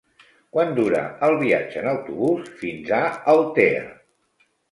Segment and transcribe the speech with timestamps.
[0.55, 3.05] Quant dura el viatge en autobús fins a
[3.35, 3.87] Altea?